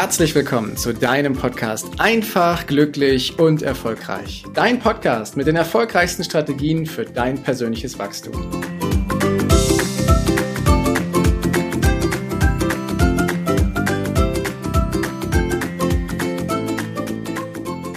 [0.00, 4.44] herzlich willkommen zu deinem Podcast Einfach, glücklich und erfolgreich.
[4.54, 8.32] Dein Podcast mit den erfolgreichsten Strategien für dein persönliches Wachstum.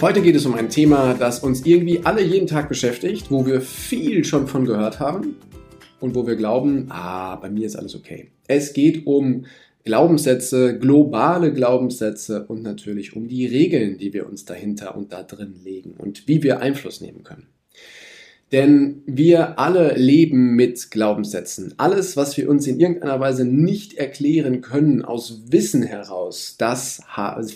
[0.02, 3.62] Heute geht es um ein Thema, das uns irgendwie alle jeden Tag beschäftigt, wo wir
[3.62, 5.36] viel schon von gehört haben
[6.00, 8.30] und wo wir glauben, ah, bei mir ist alles okay.
[8.46, 9.46] Es geht um
[9.84, 15.56] Glaubenssätze, globale Glaubenssätze und natürlich um die Regeln, die wir uns dahinter und da drin
[15.62, 17.48] legen und wie wir Einfluss nehmen können.
[18.50, 21.74] Denn wir alle leben mit Glaubenssätzen.
[21.76, 27.02] Alles, was wir uns in irgendeiner Weise nicht erklären können aus Wissen heraus, das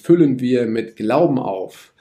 [0.03, 1.93] füllen wir mit Glauben auf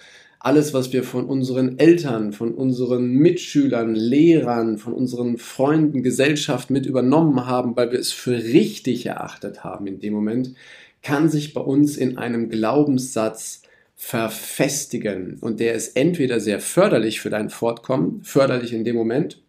[0.47, 6.85] alles, was wir von unseren Eltern, von unseren Mitschülern, Lehrern, von unseren Freunden, Gesellschaft mit
[6.85, 10.53] übernommen haben, weil wir es für richtig erachtet haben in dem Moment,
[11.01, 13.63] kann sich bei uns in einem Glaubenssatz
[13.97, 15.37] verfestigen.
[15.41, 19.41] Und der ist entweder sehr förderlich für dein Fortkommen, förderlich in dem Moment,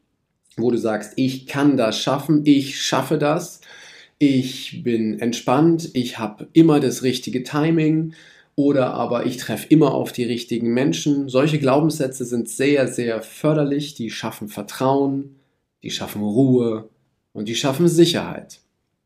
[0.57, 3.61] wo du sagst, ich kann das schaffen, ich schaffe das,
[4.19, 8.15] ich bin entspannt, ich habe immer das richtige Timing,
[8.59, 11.29] oder aber ich treffe immer auf die richtigen Menschen.
[11.29, 13.95] Solche Glaubenssätze sind sehr, sehr förderlich.
[13.95, 15.37] Die schaffen Vertrauen,
[15.85, 16.89] die schaffen Ruhe
[17.33, 18.59] und die schaffen Sicherheit.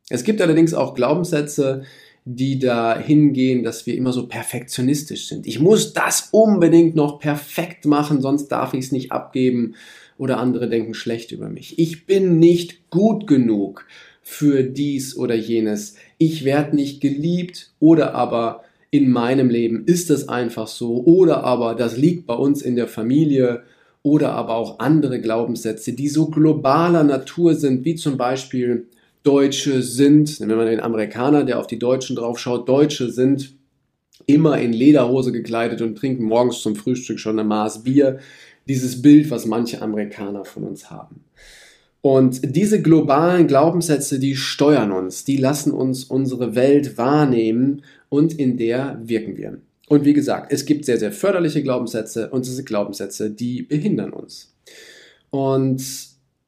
[0.09, 1.83] Es gibt allerdings auch Glaubenssätze,
[2.25, 5.47] die da hingehen, dass wir immer so perfektionistisch sind.
[5.47, 9.75] Ich muss das unbedingt noch perfekt machen, sonst darf ich es nicht abgeben
[10.17, 11.79] oder andere denken schlecht über mich.
[11.79, 13.87] Ich bin nicht gut genug
[14.23, 15.97] für dies oder jenes.
[16.17, 18.63] Ich werde nicht geliebt oder aber
[18.93, 22.87] in meinem Leben ist es einfach so oder aber das liegt bei uns in der
[22.87, 23.63] Familie
[24.03, 28.87] oder aber auch andere Glaubenssätze, die so globaler Natur sind, wie zum Beispiel
[29.23, 33.55] Deutsche sind, wenn man den Amerikaner, der auf die Deutschen draufschaut, Deutsche sind
[34.27, 38.19] immer in Lederhose gekleidet und trinken morgens zum Frühstück schon eine Maß Bier.
[38.69, 41.25] Dieses Bild, was manche Amerikaner von uns haben.
[42.03, 48.59] Und diese globalen Glaubenssätze, die steuern uns, die lassen uns unsere Welt wahrnehmen und in
[48.59, 49.59] der wirken wir.
[49.89, 54.55] Und wie gesagt, es gibt sehr, sehr förderliche Glaubenssätze und diese Glaubenssätze, die behindern uns.
[55.31, 55.83] Und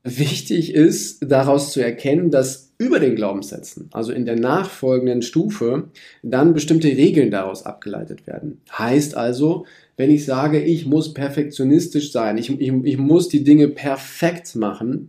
[0.02, 5.88] wichtig ist daraus zu erkennen, dass über den Glaubenssätzen, also in der nachfolgenden Stufe,
[6.22, 8.60] dann bestimmte Regeln daraus abgeleitet werden.
[8.70, 9.64] Heißt also,
[9.96, 15.08] wenn ich sage, ich muss perfektionistisch sein, ich, ich, ich muss die Dinge perfekt machen,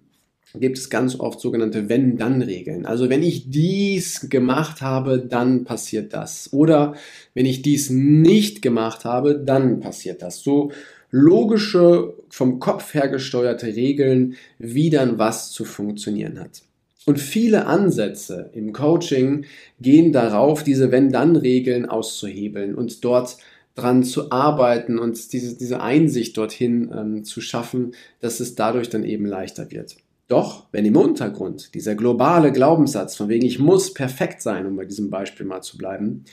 [0.60, 2.86] gibt es ganz oft sogenannte Wenn-Dann-Regeln.
[2.86, 6.52] Also wenn ich dies gemacht habe, dann passiert das.
[6.54, 6.96] Oder
[7.34, 10.42] wenn ich dies nicht gemacht habe, dann passiert das.
[10.42, 10.72] So
[11.12, 16.64] logische, vom Kopf her gesteuerte Regeln, wie dann was zu funktionieren hat.
[17.06, 19.46] Und viele Ansätze im Coaching
[19.80, 23.38] gehen darauf, diese Wenn-Dann-Regeln auszuhebeln und dort
[23.76, 29.04] dran zu arbeiten und diese, diese Einsicht dorthin ähm, zu schaffen, dass es dadurch dann
[29.04, 29.98] eben leichter wird.
[30.28, 34.86] Doch, wenn im Untergrund dieser globale Glaubenssatz, von wegen ich muss perfekt sein, um bei
[34.86, 36.26] diesem Beispiel mal zu bleiben,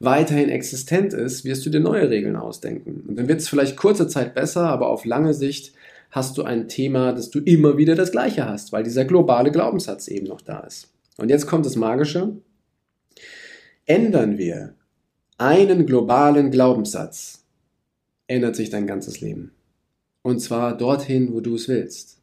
[0.00, 3.04] weiterhin existent ist, wirst du dir neue Regeln ausdenken.
[3.06, 5.72] Und dann wird es vielleicht kurze Zeit besser, aber auf lange Sicht
[6.10, 10.08] hast du ein Thema, dass du immer wieder das Gleiche hast, weil dieser globale Glaubenssatz
[10.08, 10.88] eben noch da ist.
[11.16, 12.36] Und jetzt kommt das Magische.
[13.86, 14.74] Ändern wir
[15.36, 17.44] einen globalen Glaubenssatz,
[18.26, 19.52] ändert sich dein ganzes Leben.
[20.22, 22.17] Und zwar dorthin, wo du es willst.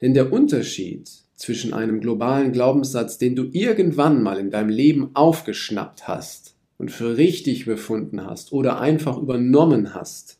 [0.00, 6.08] Denn der Unterschied zwischen einem globalen Glaubenssatz, den du irgendwann mal in deinem Leben aufgeschnappt
[6.08, 10.38] hast und für richtig befunden hast oder einfach übernommen hast,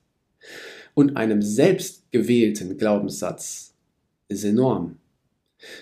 [0.97, 3.75] und einem selbstgewählten Glaubenssatz
[4.29, 4.97] ist enorm.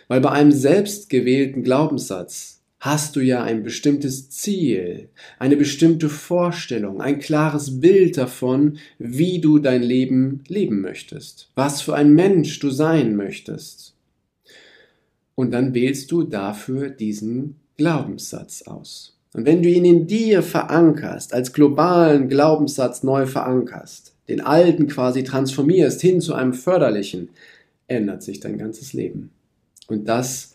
[0.09, 2.54] Weil bei einem selbstgewählten Glaubenssatz
[2.85, 5.09] hast du ja ein bestimmtes Ziel,
[5.39, 11.95] eine bestimmte Vorstellung, ein klares Bild davon, wie du dein Leben leben möchtest, was für
[11.95, 13.95] ein Mensch du sein möchtest.
[15.35, 19.17] Und dann wählst du dafür diesen Glaubenssatz aus.
[19.33, 25.25] Und wenn du ihn in dir verankerst, als globalen Glaubenssatz neu verankerst, den alten quasi
[25.25, 27.31] transformierst hin zu einem förderlichen,
[27.89, 29.31] ändert sich dein ganzes Leben.
[29.89, 30.55] Und das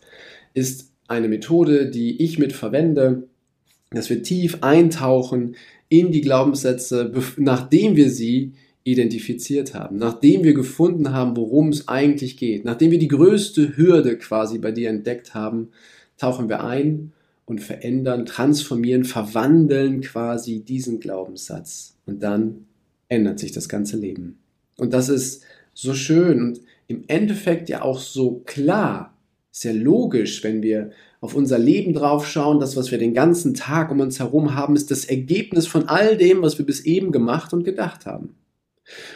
[0.53, 3.27] ist eine Methode, die ich mit verwende,
[3.91, 5.55] dass wir tief eintauchen
[5.89, 8.53] in die Glaubenssätze, nachdem wir sie
[8.83, 14.17] identifiziert haben, nachdem wir gefunden haben, worum es eigentlich geht, nachdem wir die größte Hürde
[14.17, 15.69] quasi bei dir entdeckt haben,
[16.17, 17.11] tauchen wir ein
[17.45, 21.95] und verändern, transformieren, verwandeln quasi diesen Glaubenssatz.
[22.05, 22.65] Und dann
[23.09, 24.37] ändert sich das ganze Leben.
[24.77, 29.13] Und das ist so schön und im Endeffekt ja auch so klar,
[29.59, 33.91] Ist ja logisch, wenn wir auf unser Leben draufschauen, das, was wir den ganzen Tag
[33.91, 37.51] um uns herum haben, ist das Ergebnis von all dem, was wir bis eben gemacht
[37.51, 38.35] und gedacht haben.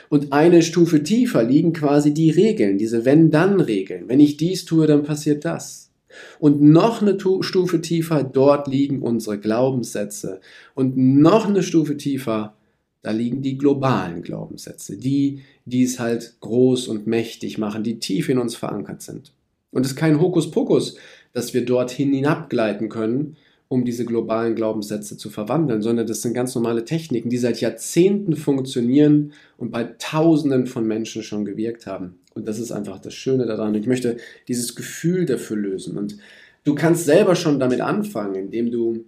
[0.09, 4.09] Und eine Stufe tiefer liegen quasi die Regeln, diese Wenn-Dann-Regeln.
[4.09, 5.93] Wenn ich dies tue, dann passiert das.
[6.39, 10.41] Und noch eine Stufe tiefer, dort liegen unsere Glaubenssätze.
[10.75, 12.53] Und noch eine Stufe tiefer,
[13.01, 18.27] da liegen die globalen Glaubenssätze, die, die es halt groß und mächtig machen, die tief
[18.27, 19.31] in uns verankert sind.
[19.73, 20.97] Und es ist kein Hokuspokus,
[21.33, 23.35] dass wir dorthin hinabgleiten können,
[23.67, 28.35] um diese globalen Glaubenssätze zu verwandeln, sondern das sind ganz normale Techniken, die seit Jahrzehnten
[28.35, 32.19] funktionieren und bei Tausenden von Menschen schon gewirkt haben.
[32.35, 33.73] Und das ist einfach das Schöne daran.
[33.73, 34.17] Ich möchte
[34.47, 35.97] dieses Gefühl dafür lösen.
[35.97, 36.17] Und
[36.63, 39.05] du kannst selber schon damit anfangen, indem du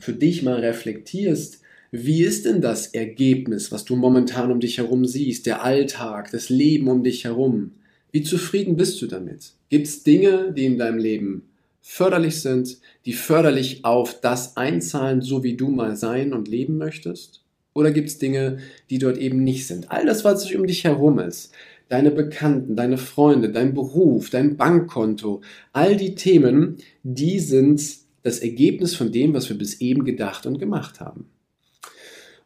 [0.00, 1.60] für dich mal reflektierst,
[1.92, 6.48] wie ist denn das Ergebnis, was du momentan um dich herum siehst, der Alltag, das
[6.48, 7.70] Leben um dich herum?
[8.14, 9.54] Wie zufrieden bist du damit?
[9.70, 11.48] Gibt es Dinge, die in deinem Leben
[11.80, 17.42] förderlich sind, die förderlich auf das einzahlen, so wie du mal sein und leben möchtest?
[17.72, 18.58] Oder gibt es Dinge,
[18.88, 19.90] die dort eben nicht sind?
[19.90, 21.52] All das, was um dich herum ist,
[21.88, 25.40] deine Bekannten, deine Freunde, dein Beruf, dein Bankkonto,
[25.72, 27.82] all die Themen, die sind
[28.22, 31.26] das Ergebnis von dem, was wir bis eben gedacht und gemacht haben.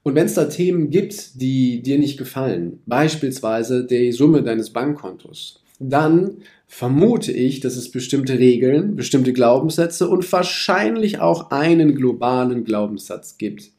[0.02, 5.62] Und wenn es da Themen gibt, die dir nicht gefallen, beispielsweise die Summe deines Bankkontos,
[5.80, 13.38] dann vermute ich, dass es bestimmte Regeln, bestimmte Glaubenssätze und wahrscheinlich auch einen globalen Glaubenssatz
[13.38, 13.70] gibt,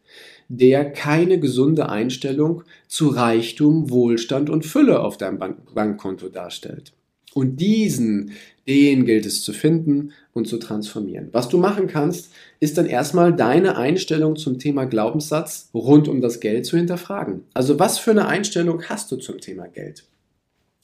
[0.47, 5.39] der keine gesunde Einstellung zu Reichtum, Wohlstand und Fülle auf deinem
[5.73, 6.93] Bankkonto darstellt.
[7.35, 8.31] Und diesen,
[8.69, 11.29] den gilt es zu finden und zu transformieren.
[11.31, 16.39] Was du machen kannst, ist dann erstmal deine Einstellung zum Thema Glaubenssatz rund um das
[16.39, 17.41] Geld zu hinterfragen.
[17.55, 20.05] Also was für eine Einstellung hast du zum Thema Geld?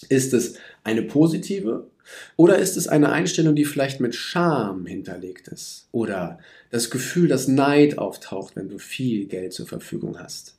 [0.09, 1.87] Ist es eine positive
[2.35, 5.87] oder ist es eine Einstellung, die vielleicht mit Scham hinterlegt ist?
[5.91, 6.39] Oder
[6.71, 10.57] das Gefühl, dass Neid auftaucht, wenn du viel Geld zur Verfügung hast?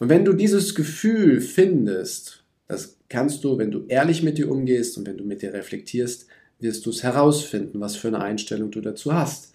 [0.00, 4.98] Und wenn du dieses Gefühl findest, das kannst du, wenn du ehrlich mit dir umgehst
[4.98, 6.26] und wenn du mit dir reflektierst,
[6.58, 9.54] wirst du es herausfinden, was für eine Einstellung du dazu hast.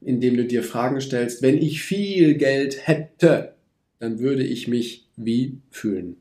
[0.00, 3.54] Indem du dir Fragen stellst, wenn ich viel Geld hätte,
[3.98, 6.16] dann würde ich mich wie fühlen?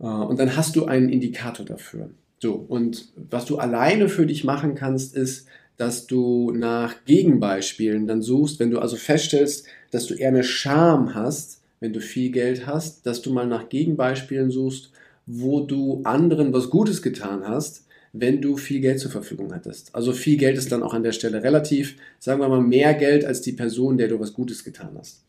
[0.00, 2.10] Äh, und dann hast du einen Indikator dafür.
[2.40, 8.22] So, und was du alleine für dich machen kannst, ist, dass du nach Gegenbeispielen dann
[8.22, 12.66] suchst, wenn du also feststellst, dass du eher eine Scham hast, wenn du viel Geld
[12.66, 14.90] hast, dass du mal nach Gegenbeispielen suchst,
[15.26, 19.94] wo du anderen was Gutes getan hast, wenn du viel Geld zur Verfügung hattest.
[19.94, 23.24] Also viel Geld ist dann auch an der Stelle relativ, sagen wir mal, mehr Geld
[23.24, 25.22] als die Person, der du was Gutes getan hast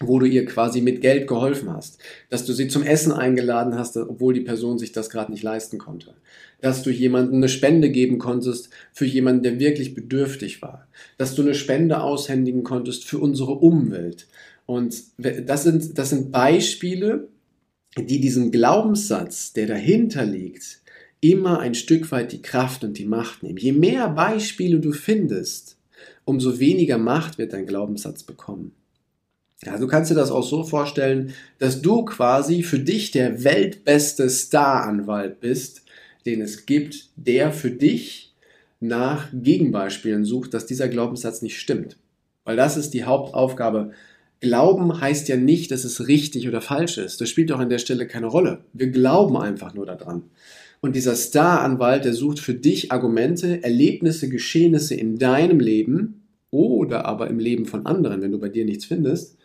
[0.00, 1.98] wo du ihr quasi mit Geld geholfen hast,
[2.28, 5.78] dass du sie zum Essen eingeladen hast, obwohl die Person sich das gerade nicht leisten
[5.78, 6.14] konnte,
[6.60, 10.86] dass du jemandem eine Spende geben konntest für jemanden, der wirklich bedürftig war,
[11.18, 14.26] dass du eine Spende aushändigen konntest für unsere Umwelt.
[14.66, 17.28] Und das sind, das sind Beispiele,
[17.96, 20.82] die diesen Glaubenssatz, der dahinter liegt,
[21.30, 23.58] immer ein Stück weit die Kraft und die Macht nehmen.
[23.58, 25.76] Je mehr Beispiele du findest,
[26.24, 28.72] umso weniger Macht wird dein Glaubenssatz bekommen.
[29.64, 34.28] Ja, du kannst dir das auch so vorstellen, dass du quasi für dich der weltbeste
[34.28, 35.82] Staranwalt bist,
[36.26, 38.34] den es gibt, der für dich
[38.80, 41.96] nach Gegenbeispielen sucht, dass dieser Glaubenssatz nicht stimmt.
[42.44, 43.92] Weil das ist die Hauptaufgabe.
[44.40, 47.20] Glauben heißt ja nicht, dass es richtig oder falsch ist.
[47.20, 48.64] Das spielt auch an der Stelle keine Rolle.
[48.74, 50.24] Wir glauben einfach nur daran.
[50.80, 57.28] Und dieser Staranwalt, der sucht für dich Argumente, Erlebnisse, Geschehnisse in deinem Leben oder aber
[57.28, 59.36] im Leben von anderen, wenn du bei dir nichts findest,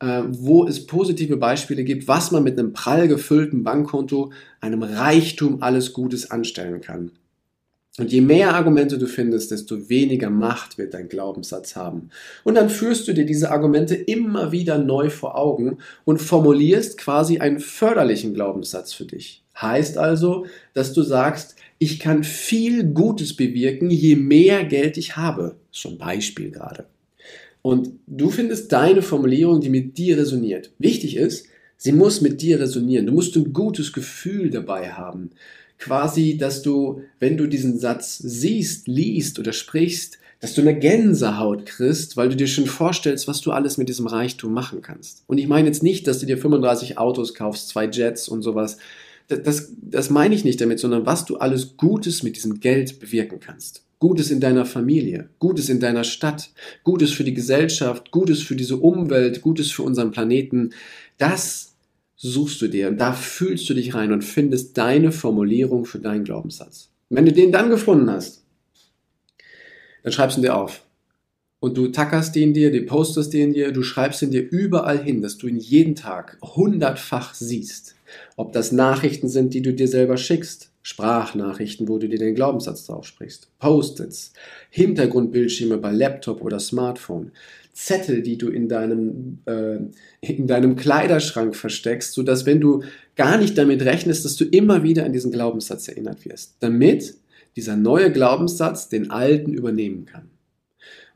[0.00, 5.62] äh, wo es positive Beispiele gibt, was man mit einem prall gefüllten Bankkonto, einem Reichtum
[5.62, 7.12] alles Gutes anstellen kann.
[7.98, 12.10] Und je mehr Argumente du findest, desto weniger Macht wird dein Glaubenssatz haben.
[12.44, 17.38] Und dann führst du dir diese Argumente immer wieder neu vor Augen und formulierst quasi
[17.38, 19.42] einen förderlichen Glaubenssatz für dich.
[19.60, 25.56] Heißt also, dass du sagst, ich kann viel Gutes bewirken, je mehr Geld ich habe.
[25.72, 26.86] Schon Beispiel gerade.
[27.62, 30.70] Und du findest deine Formulierung, die mit dir resoniert.
[30.78, 33.06] Wichtig ist, sie muss mit dir resonieren.
[33.06, 35.30] Du musst ein gutes Gefühl dabei haben.
[35.78, 41.66] Quasi, dass du, wenn du diesen Satz siehst, liest oder sprichst, dass du eine Gänsehaut
[41.66, 45.24] kriegst, weil du dir schon vorstellst, was du alles mit diesem Reichtum machen kannst.
[45.26, 48.78] Und ich meine jetzt nicht, dass du dir 35 Autos kaufst, zwei Jets und sowas.
[49.26, 53.00] Das, das, das meine ich nicht damit, sondern was du alles Gutes mit diesem Geld
[53.00, 53.82] bewirken kannst.
[53.98, 56.50] Gutes in deiner Familie, Gutes in deiner Stadt,
[56.84, 60.70] Gutes für die Gesellschaft, Gutes für diese Umwelt, Gutes für unseren Planeten.
[61.18, 61.67] Das
[62.18, 66.24] suchst du dir und da fühlst du dich rein und findest deine Formulierung für deinen
[66.24, 66.90] Glaubenssatz.
[67.08, 68.44] Und wenn du den dann gefunden hast,
[70.02, 70.82] dann schreibst du ihn dir auf.
[71.60, 75.22] Und du tackerst ihn dir, du postest ihn dir, du schreibst ihn dir überall hin,
[75.22, 77.96] dass du ihn jeden Tag hundertfach siehst.
[78.36, 82.86] Ob das Nachrichten sind, die du dir selber schickst, Sprachnachrichten, wo du dir den Glaubenssatz
[82.86, 84.32] drauf sprichst, Post-its,
[84.70, 87.32] Hintergrundbildschirme bei Laptop oder Smartphone,
[87.78, 89.78] Zettel, die du in deinem, äh,
[90.20, 92.82] in deinem Kleiderschrank versteckst, sodass wenn du
[93.14, 97.14] gar nicht damit rechnest, dass du immer wieder an diesen Glaubenssatz erinnert wirst, damit
[97.54, 100.28] dieser neue Glaubenssatz den alten übernehmen kann.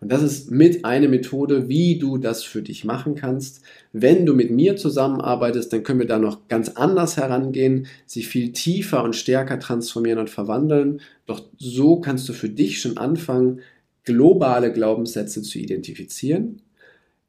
[0.00, 3.62] Und das ist mit eine Methode, wie du das für dich machen kannst.
[3.92, 8.52] Wenn du mit mir zusammenarbeitest, dann können wir da noch ganz anders herangehen, sie viel
[8.52, 11.00] tiefer und stärker transformieren und verwandeln.
[11.26, 13.60] Doch so kannst du für dich schon anfangen,
[14.04, 16.62] globale Glaubenssätze zu identifizieren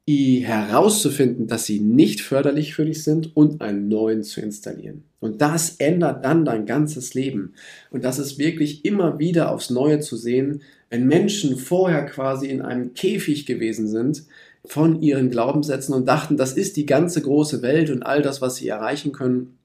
[0.05, 5.03] herauszufinden, dass sie nicht förderlich für dich sind und einen neuen zu installieren.
[5.21, 7.53] Und das ändert dann dein ganzes Leben.
[7.89, 12.61] Und das ist wirklich immer wieder aufs Neue zu sehen, wenn Menschen vorher quasi in
[12.61, 14.25] einem Käfig gewesen sind
[14.65, 18.57] von ihren Glaubenssätzen und dachten, das ist die ganze große Welt und all das, was
[18.57, 19.57] sie erreichen können,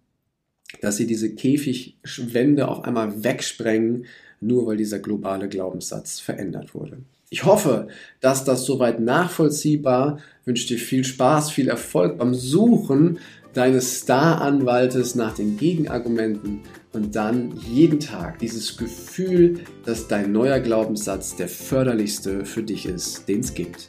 [0.80, 4.06] dass sie diese Käfigwände auf einmal wegsprengen,
[4.40, 6.98] nur weil dieser globale Glaubenssatz verändert wurde.
[7.30, 7.88] Ich hoffe,
[8.20, 10.18] dass das soweit nachvollziehbar.
[10.40, 13.18] Ich wünsche dir viel Spaß, viel Erfolg beim Suchen
[13.52, 16.60] deines Star-Anwaltes nach den Gegenargumenten
[16.92, 23.28] und dann jeden Tag dieses Gefühl, dass dein neuer Glaubenssatz der förderlichste für dich ist,
[23.28, 23.88] den es gibt.